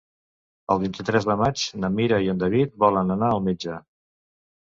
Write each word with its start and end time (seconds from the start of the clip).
El 0.75 0.79
vint-i-tres 0.83 1.27
de 1.31 1.35
maig 1.41 1.65
na 1.83 1.91
Mira 1.97 2.19
i 2.29 2.31
en 2.33 2.39
David 2.45 2.73
volen 2.85 3.17
anar 3.17 3.29
al 3.35 3.43
metge. 3.49 3.77